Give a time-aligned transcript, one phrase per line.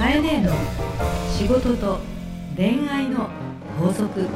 [0.00, 0.50] カエネの
[1.36, 1.98] 仕事と
[2.56, 3.28] 恋愛の
[3.78, 4.26] 法則。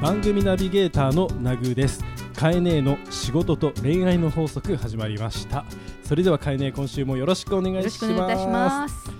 [0.00, 2.04] 番組ナビゲーターのナグーです。
[2.36, 5.64] カエネの仕事と恋愛の法則始まりました。
[6.04, 8.04] それではカエネ今週もよろしくお願いします。
[8.04, 9.10] よろしくお願いいたします。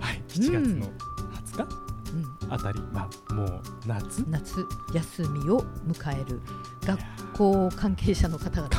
[0.00, 1.68] はい7月の20日、
[2.46, 2.80] うん、あたり。
[2.90, 4.24] まあもう夏？
[4.30, 6.40] 夏休みを迎える
[6.84, 7.00] 学
[7.36, 8.70] 校関係者の方々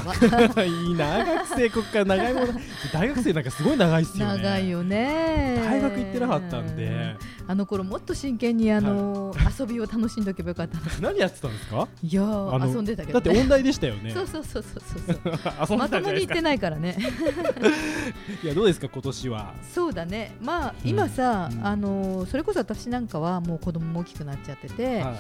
[0.54, 0.64] は。
[0.64, 2.48] いいな学生こっから長いもの。
[2.94, 4.44] 大学生なんかすごい長いっすよね。
[4.44, 5.62] 長いよね。
[5.66, 7.16] 大学行ってなかったんで。
[7.48, 10.84] あの頃もっと真剣にあの、遊びを楽しんどけばよかったな。
[11.12, 11.88] 何やってたんですか？
[12.02, 13.26] いやあのー遊んでたけど、ね。
[13.26, 14.12] だって音大でしたよね。
[14.12, 16.98] そうそうそうそうそう まともに行ってないからね。
[18.44, 19.54] いやどうですか今年は？
[19.74, 20.36] そうだね。
[20.42, 20.90] まあうん。
[20.90, 21.66] 今さ、うん。
[21.66, 25.16] あのそれこそ私なんかはもう子供も大きくなっちゃってて、はい。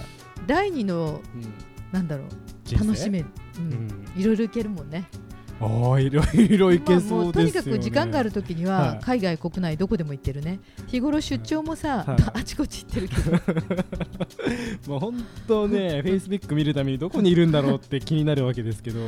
[0.47, 1.53] 第二のうん
[1.91, 2.79] なんだろう。
[2.79, 3.25] 楽しめる、
[3.57, 3.69] ううん。
[3.69, 5.07] んいろいろいけるもんね。
[5.61, 8.99] ああいろいろいけまあそうですよね、とにかく時間がある時にははい。
[9.03, 10.59] 海外国内どこでも行ってるね。
[10.87, 12.17] 日頃出張もさ、はい。
[12.33, 13.31] あちこち行ってるけど。
[14.91, 18.99] もう本当ね、フェイスブック見るためにどこにいるんだろうって気になるわけですけど、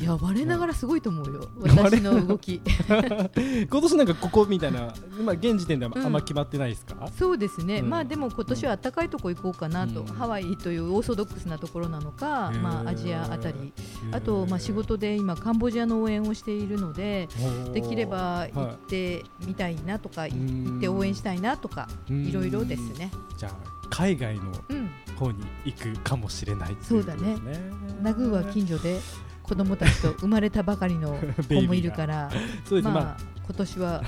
[0.00, 1.48] いや我ながらすごいと思うよ。
[1.58, 2.60] 我 私の動き。
[2.88, 6.12] 今年なんかここみたいな、今現時点ではうんあん。
[6.12, 7.08] ま決まってないですか？
[7.18, 7.90] そうですね、うん。
[7.90, 10.06] まあでも今年は暖かいとこ行こうかなと、うん。
[10.06, 13.72] ハワイというオーソドックスなところなのか、まあ、アジアあたり。
[14.12, 17.28] あと、まあ、仕事で今カンボジアの応援をしているので
[17.72, 22.98] できれば行ってみたいなとか、行って応援したいなとかいろいろです。
[22.98, 23.10] ね。
[23.36, 23.52] じゃあ
[23.88, 27.70] 海外のうん、方に行くかもしれないっていうことですね。
[28.02, 29.00] ナグーは近所で
[29.46, 32.30] 子供たちと生まれたばかりの 子もいるから
[32.64, 33.16] そうです、まあ、まあ。
[33.46, 34.02] 今年は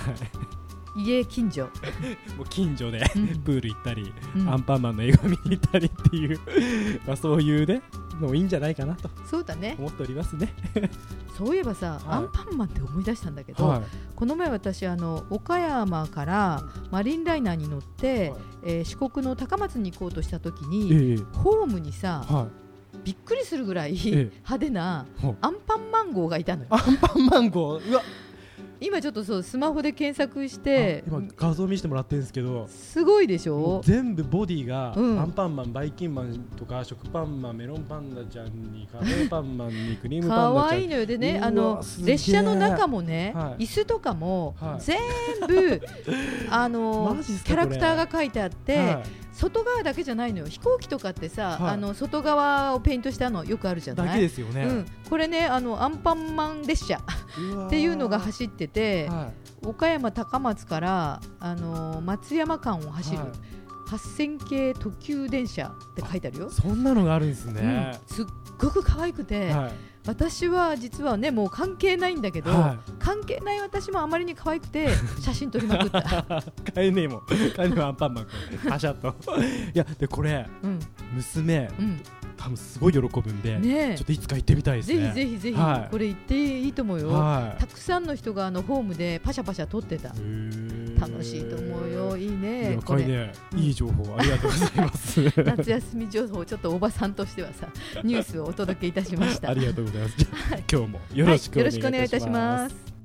[0.96, 1.64] 家近所、
[2.36, 3.28] もう近所でうん。
[3.42, 4.48] プール行ったり、うん。
[4.48, 6.40] アンパンマンの映画見に行ったりっていう、
[7.06, 7.82] まあそういうね
[8.20, 9.76] のもいいんじゃないかなとそうだね。
[9.78, 10.52] 思っておりますね。
[11.36, 12.02] そういえばさ、はい。
[12.08, 13.82] アンパンマンって思い出したんだけど、は
[14.16, 18.32] この前私あの岡山からマリンライナーに乗って、
[18.64, 20.68] えー四国の高松に行こうとした時い。
[20.68, 21.16] に、ええ。
[21.38, 22.48] ホームにさは
[23.04, 24.24] びっくりするぐらいええ。
[24.24, 25.06] 派手な
[25.40, 26.68] アンパンマン号がいたのよ。
[26.70, 27.90] アンパンマンゴー？
[27.90, 28.02] うわ。
[28.80, 33.80] 今ちょっとそうスマホで検索してあ今画像見せてもらってるんですけどすごいでしょ？
[33.84, 35.20] 全部ボディが、うん。
[35.20, 40.68] アンパンマンバイキンマンとか食パンマンメロンパンダちゃんにカレーパンマンにクリームパンダちゃん。
[40.68, 41.06] 可愛いのよ。
[41.06, 43.64] でねあの列車の中もね、はい。
[43.64, 44.80] 椅子とかも、はい。
[44.80, 44.98] 全
[45.48, 45.80] 部
[46.50, 49.02] あのキャラクターが書いてあって、はい
[49.38, 50.46] 外側だけじゃないのよ。
[50.46, 51.74] 飛行機とかってさ、はい。
[51.74, 54.06] あの外側をペイントしたのよくあるじゃない？
[54.08, 56.96] だけですよね、うん、これねあのアンパンマン列車
[57.66, 59.30] っていうのが走ってて、は
[59.62, 63.28] 岡山高松からあの松山間を走る、はい。
[63.90, 66.48] 8000系特急電車って書いてあるよ。
[66.48, 66.50] い、。
[66.50, 68.26] そんなのがあるんですね、うん、すっ
[68.58, 69.72] ごく可愛くて、はい
[70.08, 74.88] 私は実はねもう関係ないんだけど、は関係ない私もあまりに可愛くて
[75.20, 76.02] 写真撮りまくった、い
[76.72, 77.20] カエネも
[77.54, 79.14] カエネもアンパンマン君パシャッと。
[79.38, 79.42] い
[79.74, 80.78] やでこれうん。
[81.12, 82.00] 娘うん、
[82.38, 85.90] 多分すごい喜ぶんで、ねちょっといつか行ってみたいですぜねひぜひぜひ、はい。
[85.90, 87.60] これ行っていいと思うよ、はい。
[87.60, 90.14] たくさんの人があのホームでパシャパシャ撮ってた
[91.00, 92.16] 楽しいと思うよ。
[92.16, 92.72] いいいね。
[92.74, 93.04] やこれ。
[93.04, 95.20] カエネいい情報ありがとうございます。
[95.42, 97.68] 夏休み情報ちょっとおばさんとしてはさ
[98.02, 99.50] ニュースをお届けいたしました。
[99.50, 100.16] ありがとうございます。
[100.70, 101.78] 今日もよろしくお願いいたします。
[101.78, 102.98] はい、よろしくお願いいたします。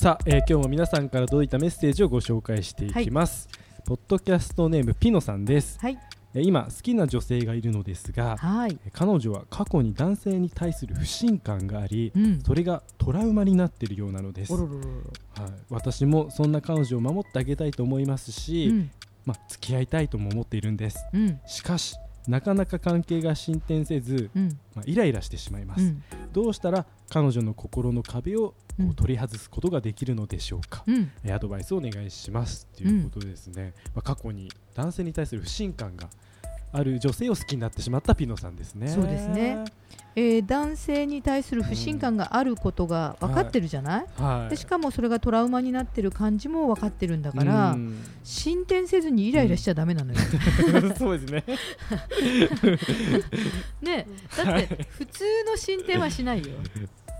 [0.00, 3.48] さあ、えー今日も皆さんから届いたメッセージをご紹介していきます。
[3.84, 5.78] ポッドキャストネームピノさんです。
[5.78, 5.92] はい。
[5.92, 14.52] えー今好きな女性がいるのですが、はいえー彼女は過去に男性に対する不信感があり、うんそれがトラウマになっているようなのです。
[14.52, 14.62] はい、
[15.70, 18.90] 私もそんな彼女を守ってあげたいと思いますし、うん
[19.24, 20.98] まあ付き合いたいとも思っているんです。
[21.12, 21.96] うんしかし
[22.28, 24.58] なかなか関係が進展せず、うん。
[24.74, 26.02] まあ、イライラしてしまいます、うん。
[26.32, 28.54] どうしたら彼女の心の壁を
[28.96, 31.10] 取り外すことができるのでしょうか、うん。
[31.24, 36.08] えアドバイスをお願いしますということですね、まあ、過去に男性に対する不信感が
[36.72, 38.88] ある女性を好きになってしまったピノさんですね。
[38.88, 39.64] そうですね
[40.16, 44.50] えー男性に対する不信感があることが分かってるじゃない、はい。
[44.50, 48.02] でしかもそれがトラウマになってる感じも分かってるんだからうん。
[48.24, 50.18] 進展せずにイライラしちゃダメなのよ、
[50.96, 51.44] そうですね。
[53.82, 56.48] ねだって普通の進展はしないよ。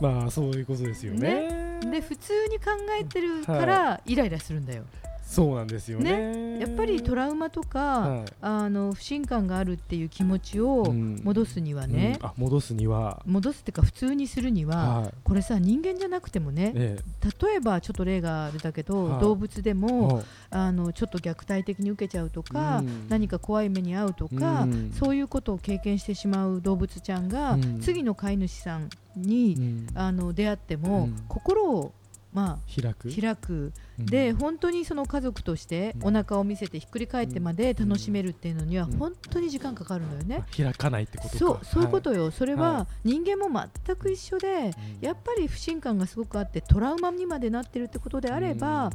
[0.01, 1.79] まあそういうことですよね。
[1.91, 4.85] で普通に考えてるからイライラするんだよ
[5.31, 6.59] そうなんですよね。
[6.59, 12.27] やっぱりトラウマとか、はい、あの不信感があるっていう気持ちを戻すにはね、うん。
[12.27, 13.23] うん、あ戻すには。
[13.27, 31.93] 戻すっていうか普通にするには、はい、これさ人間じゃなくてもね、ええ、例えばちょっと例が出たけど、はい、動物でも、あのちょっと虐待的に受けちゃうとか、うん、何か怖い目に遭うとか、うん、そういうことを経験してしまう動物ちゃんが、次の飼い主さんに、あの出会っても、心を
[32.33, 33.11] まあ、開く。
[33.11, 43.49] 開く、うん、で本当にその家族としてお腹を見せてひっくり返ってまで楽しめるっていうのには本当に時間かかるのよね、うん、開かないってことそうそういうことよ、はい、それは人間も
[43.85, 48.91] 全く一緒で、やっぱり不信感がすごくあってトラウマにまでなってるってことであれば、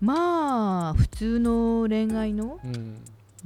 [0.00, 2.58] まあ普通の恋愛の、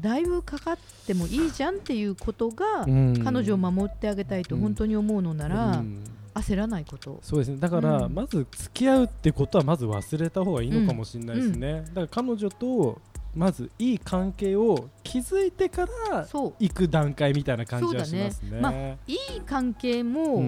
[0.01, 2.85] だいぶかかってもいいじゃんっていうことが、
[3.25, 5.85] 彼女を守ってあげたいと本当に思うのなら、
[6.35, 7.21] 焦らないこと。
[7.23, 7.59] そうですね。
[7.59, 11.79] だから、まず付き合うってことはまず忘れた方がいいのかもしれないですね、うん。
[11.79, 13.01] うん、だから彼女と
[13.35, 18.51] まずいい関係を築いてから行く段階みたいな感じはしますね。
[18.51, 18.61] ね。
[18.61, 18.73] まあ、
[19.07, 20.45] いい関係も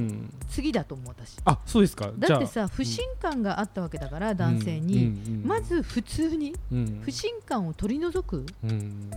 [0.48, 1.38] 次だと思う私。
[1.44, 2.12] あそうですか。
[2.16, 5.08] だってさ不信感があったわけだから、男性に、
[5.44, 6.54] まず普通に
[7.02, 9.10] 不信感を取り除く、うん。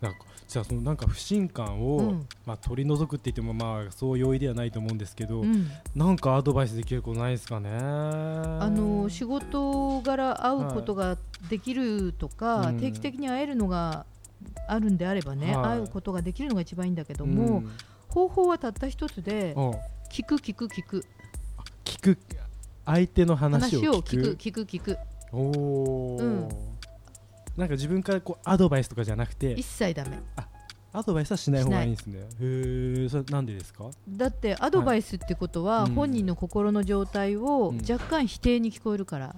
[0.00, 0.18] なんか
[0.52, 7.70] じゃあそのなんか不信感を、うん、まあ、取り除くって言ってもまあそう容易ではないと思うんですけど、うん、なんかアドバイスできることないですかね？
[7.72, 11.16] あの仕事柄会うことが
[11.48, 14.04] できるとか、はい、定期的に会えるのが
[14.68, 17.70] あるんであればね、はい、会うことができるのが一番いいんだけども、うん、
[18.10, 19.54] 方法はたった一つで
[20.10, 21.06] 聞く聞く聞く。
[21.86, 22.18] 聞く。
[22.84, 24.34] 相手の話を聞く。
[24.34, 24.98] 聞く聞く
[25.32, 26.48] おお、うん
[27.56, 30.18] なんか自分からこうアドバイスとかじゃなくて一切ダメ。
[30.36, 30.46] あ
[30.94, 32.18] アドバイスはしない方がいいんですね。
[32.18, 33.90] へえそれなんでですか？
[34.08, 39.34] だってアドバイスってことは、本人の心の状態を若干否定に聞こえるから、うん、あ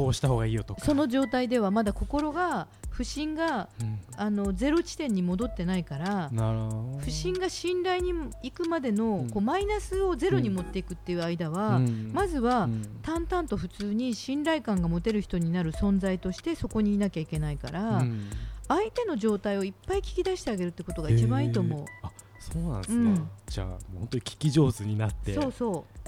[0.00, 0.80] こうした方がいいよとか。
[0.80, 6.30] その状態ではまだ心が不信が、うん、あのゼロ地点に戻ってないから
[6.98, 8.12] 不信が信頼に
[8.42, 12.68] 行くまでの、うん、こうマイナスをゼロに持っていくっていう間は、うん、まずは、
[13.02, 18.02] 淡々と普通に信頼感が持てる人になる存在としてそこにいなきゃいけないから、
[18.68, 21.84] 相手の状態をいっぱい聞き出してあげるってことが一番いいと思う。
[22.02, 25.34] あそうなんですね、じゃあ本当に聞き上手になって。
[25.34, 26.00] そうそう。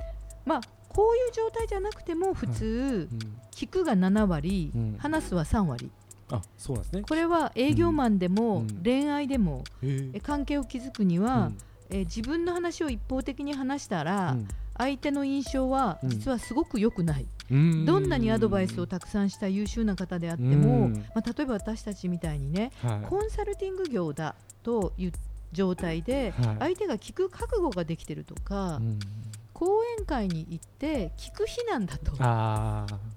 [0.44, 0.60] まあ
[0.94, 3.08] こういう状態じゃなくても普通、
[3.50, 5.90] 聞くが7割、話すは3割。
[6.30, 7.02] あそうなんですね。
[7.02, 10.20] これは営業マンでも、恋愛でも、え。
[10.22, 11.52] 関係を築くには、
[11.90, 14.36] え自分の話を一方的に話したら、
[14.78, 17.54] 相手の印象は実はすごく良くない、ど
[18.00, 25.12] んなにアドバイスをたくさんした優秀な方であっても、まあ、例えば私たちみたいにね、はい、コンサルティング業だという
[25.52, 28.80] 状態で、相手が聞く覚悟ができてるとか、
[29.62, 32.10] 講演会に行って聞く日なんだと。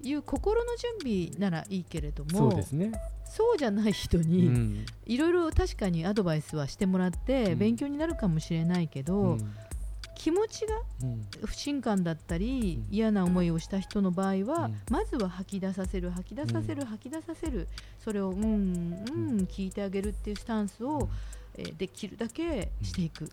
[0.04, 2.92] いう心の準備ならいいけれどもそうです、ね、
[3.26, 9.56] そうじゃない人にいろいろ確かにアドバイスはしてもらって勉強になるかもしれないけど、うん、
[10.14, 10.76] 気持ちが
[11.46, 17.68] 不信感だったり、うん、嫌な思いをした人の場合は、うん、まずは吐き出させる吐き出させる、吐き出させる。
[18.04, 21.10] それをうんうん聞いてあげるっていうスタンスを、
[21.56, 23.32] えー、できるだけしていく。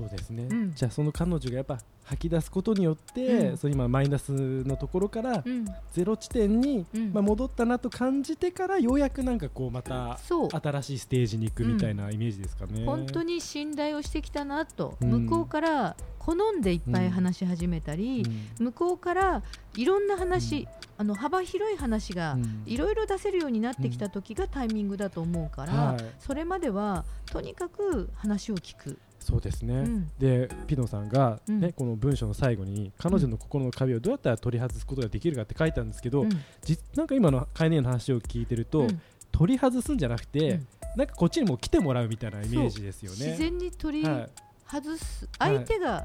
[0.00, 5.44] そうですね、じゃあその彼女がやっぱ吐き出すことによって、うん、その今マイナスのところから
[5.92, 18.24] ゼロ地点に、うん、まあ、戻ったなと感じてからようやくなんかこうまた新しいステージに行くみたいなイメージですかね、本当に信頼をしてきたなと、向こうから好んでいっぱい話し始めたり、
[18.58, 19.42] 向こうから
[19.76, 28.98] いろんな話、あの幅広い話がいろいろ出せるようになってきた時がタイミングだと思うから、はい、それまではとにかく話を聞く。
[29.20, 36.30] そうですね、うん、でピノさんがね、うん、この文章の最後に彼女の心の壁をどうやったら取り外すことができるかって書いたんですけど、うん、
[36.62, 38.88] じなんか今のカイネの話を聞いてると、
[39.30, 40.60] 取り外すんじゃなくて、
[40.96, 43.26] なんかこっちにも来てもらうみたいなイメージですよね。
[43.26, 46.04] 自然に取り外す、はい、相手が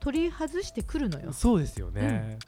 [0.00, 1.32] 取り外してくるのよ。
[1.32, 2.38] そうですよね、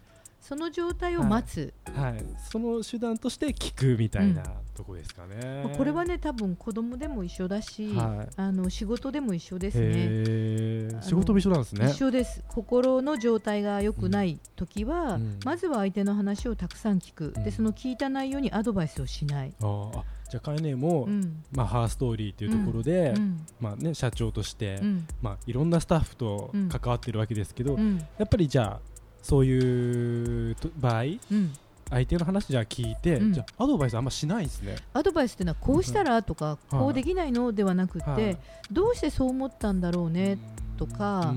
[0.43, 4.43] その状態を待つ、はい、はい、その手段として聞くみたいな
[4.75, 11.01] とこですかね、これはね多分子供でも一緒だし、はい、あの仕事でも一緒ですね。
[11.01, 11.91] 仕事も一緒なんですね。
[11.91, 12.43] 一緒です。
[12.49, 19.53] 心の状態が良くない時は、うん、まずは相手の話をたくさん聞く、うん、でその聞いた内容にアドバイスをしない。
[19.63, 23.15] ああじゃあカエネも、うん、まあ、ハーストーリーというところで、
[23.61, 24.81] まあね、社長として、
[25.21, 27.79] まあ、いろんなスタッフと関わってるわけですけど、
[28.17, 28.92] やっぱりじゃあ
[29.23, 31.53] そういう場合、うん、
[31.91, 34.77] 相手の話じゃ聞いて、うん、じゃアドバイスあんましないですね。
[34.93, 38.37] アドバイスっていうのはこうしたらとか、こうできないのではなくて、
[38.71, 40.39] どうしてそう思ったんだろうね
[40.77, 41.35] とか、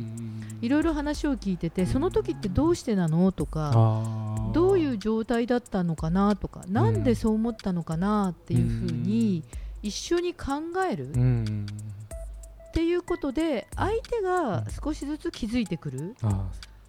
[0.61, 9.43] いろいろ話を聞いててその時ってどうしてなのとかどういう状態だったのかなとかなんでそう思ったのかなっていうふうに
[9.83, 10.53] 一緒に考
[10.89, 11.11] える。
[11.11, 16.15] っていうことで相手が少しずつ気づいてくる、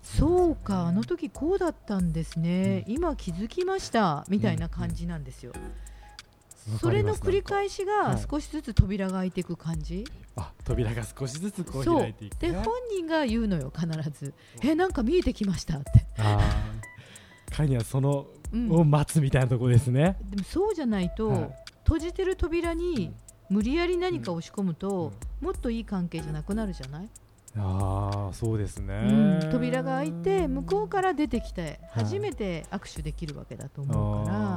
[0.07, 5.53] そうかあの時こうだったんですね、今気づきましたみたいな感じなんですよ。
[6.81, 10.05] それの繰り返しが少しずつ扉が開いていく感じ、
[10.37, 16.07] あ扉が少しずつこう開いていく、ね、で本人が言うのよ必ず「えなんか見えてきました」って。
[16.19, 16.39] あ
[17.53, 18.27] 彼にはその、
[18.71, 20.17] を待つみたいなところですね。
[20.31, 21.51] でもそうじゃないと、はい、
[21.85, 23.15] 閉じてる扉に
[23.49, 27.09] 無理やり何か押し込むと、もっといい関係じゃなくなるじゃない？
[27.59, 34.57] あそうですね、うん、扉が開いて向こうから出てきて初めて握手できるわけだと思うから、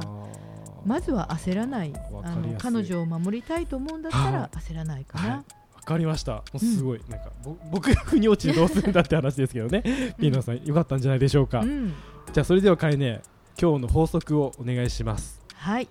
[0.84, 1.92] まずは焦らない
[2.22, 5.44] あの彼女を守りたいと思うんだったら焦らないかな。
[5.74, 6.42] わかりました。
[6.58, 7.30] すごい、うん、なんか
[7.70, 9.82] 僕が腑に落ちてどうするんだって話ですけどね。
[10.18, 11.60] ピーノさん、よかったんじゃないでしょうか。
[11.60, 11.94] うん、
[12.32, 13.22] じゃあそれではかえね、
[13.60, 15.40] 今日の法則をお願いします。
[15.54, 15.88] はい。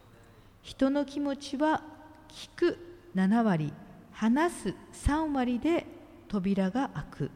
[0.62, 1.82] 人の気持ちは
[2.30, 2.78] 聞く
[3.16, 3.74] 7割、
[4.12, 4.74] 話す
[5.08, 5.88] 3割で
[6.30, 7.32] 扉が開く。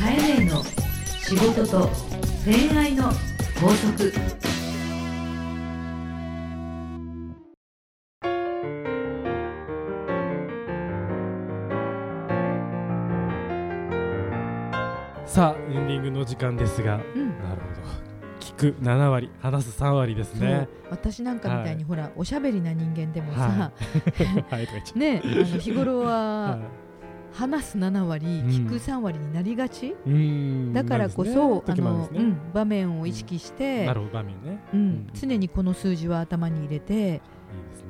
[0.00, 1.90] カエネの仕事と
[2.42, 3.10] 恋愛の
[3.60, 4.12] 法則。
[15.26, 18.15] さあエンディングの時間ですが、うん、なるほど。
[18.15, 18.15] 聞
[18.56, 20.68] く7割話す3割ですね。
[20.90, 23.72] 私なんかみたいに、はい、ほらおしゃべりな人間でもさ、
[24.50, 26.86] はい、 ねあの日頃は、はい。
[27.32, 29.94] 話す7割、聞く3割になりがち、
[30.72, 32.08] だからこそ、あの
[32.54, 33.84] 場面を意識して、
[34.72, 35.10] うん。
[35.12, 37.20] 常にこの数字は頭に入れて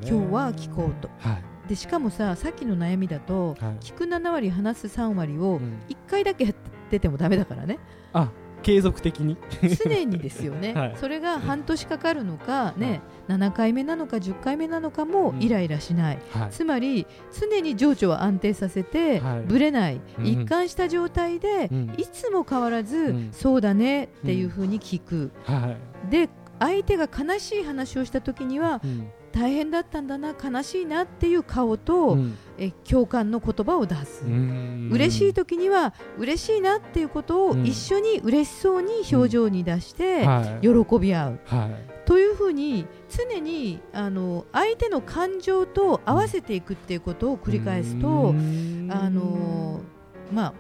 [0.03, 1.09] 今日は聞こうと、
[1.69, 6.55] でしかもささっきの悩みだと、聞く7割話す3割を1回だけやっ
[6.91, 7.79] ててもだめだからね。
[8.13, 8.31] あ
[8.67, 9.37] 継続的に。
[9.85, 17.07] 常にですよね、 はい、それが半年かかるのか、ね、7回目なのか10回目なのかもイライラしない、うんはい、つまり
[17.39, 25.31] 常に情緒を安定させて、はい、ぶれない、うん、一貫した状態で、うん、いつも変わらず、そうだねっていうふうに聞く、
[26.11, 28.81] で相手が悲しい話をした時には、
[29.37, 34.25] 大変だったんだな悲しいなっていう顔と、うん、え共感の言葉を出す。
[34.25, 40.27] 嬉しい時には嬉しいなっていうことを一緒に嬉しそうに表情に出して
[40.63, 48.33] 喜び合う、はい、というふうに常にあの相手の感情と合わせていくっていうことを繰り返すとあ
[49.11, 49.81] の
[50.33, 50.55] まあ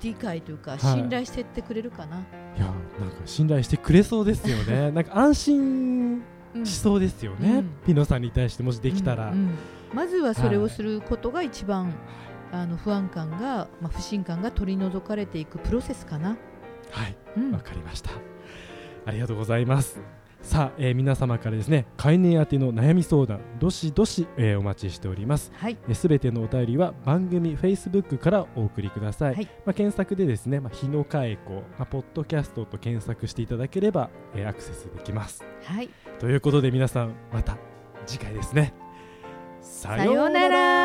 [0.00, 2.22] 理解というか信頼していってくれるかな、は
[2.56, 2.66] い、いや
[3.00, 4.92] なんか信頼してくれそうですよね。
[4.92, 6.19] なんか安心
[6.64, 9.58] しそうですよね、うん、ピノさんに対してもしできたら、うんうん、
[9.94, 11.94] まずはそれをすることが一番、はい、
[12.52, 16.36] あの不安感が、まあ、不信感が取り除かれていくプロセスかな。
[16.90, 17.16] はい。
[17.52, 18.10] わ、かりました。
[19.06, 25.52] ありがとうございますさあ、えー、皆様からですね飼い主宛ての悩み相談どしどし、えー、お待ちしております。
[25.92, 35.44] すべ、はい、てのお便りは番組フェイスブックからお送りください、はい、まあ、検索でですね、まあ、日野佳恵子、まあ、ポッドキャストと検索していただければ、えー、アクセスできます。
[35.64, 35.90] はい。
[36.18, 37.58] ということで皆さんまた
[38.06, 38.72] 次回ですね。
[39.60, 40.79] さようなら